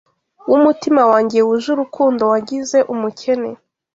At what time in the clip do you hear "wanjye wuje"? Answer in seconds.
1.11-1.67